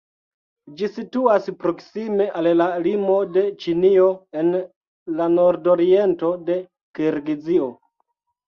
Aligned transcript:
Ĝi 0.77 0.87
situas 0.93 1.49
proksime 1.63 2.27
al 2.39 2.49
la 2.61 2.67
limo 2.87 3.19
de 3.35 3.43
Ĉinio 3.65 4.09
en 4.41 4.49
la 5.21 5.31
nordoriento 5.37 6.33
de 6.49 6.61
Kirgizio. 7.01 7.71